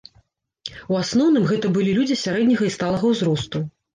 У 0.93 0.97
асноўным 1.01 1.43
гэта 1.51 1.71
былі 1.77 1.93
людзі 1.99 2.17
сярэдняга 2.23 2.63
і 2.69 2.75
сталага 2.79 3.05
ўзросту. 3.15 3.63